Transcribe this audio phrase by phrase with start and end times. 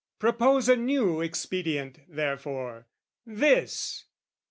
[0.17, 2.87] Propose a new expedient therefore,
[3.23, 4.05] this!